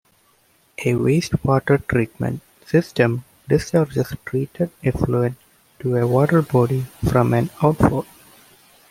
[0.79, 5.37] A wastewater treatment system discharges treated effluent
[5.79, 8.07] to a water body from an outfall.